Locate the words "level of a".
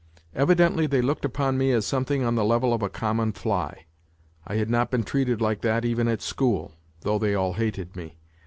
2.43-2.89